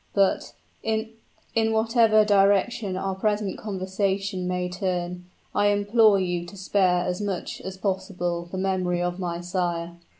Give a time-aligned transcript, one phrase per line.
[0.15, 1.11] But, in
[1.55, 7.77] whatever direction our present conversation may turn, I implore you to spare as much as
[7.77, 9.97] possible the memory of my sire."